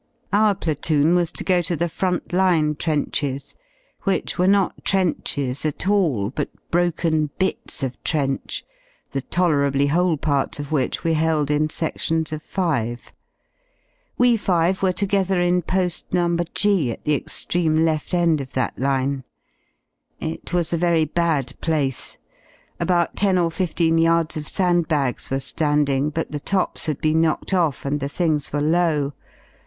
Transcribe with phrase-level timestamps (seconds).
[0.33, 3.53] Our platoon was to go to the front line trenches,
[4.01, 8.65] which were not trenches at all, but broken bits of trench,
[9.11, 13.11] the tolerably whole parts of which we held in sedions of five.
[14.17, 16.35] We five were together in poil No.
[16.55, 19.23] G at the extreme left end of that line.
[20.19, 22.17] It was a very bad place;
[22.79, 27.21] about ten or fifteen yards of sand bags were landing, but the tops had been
[27.21, 29.13] knocked off and the things were low.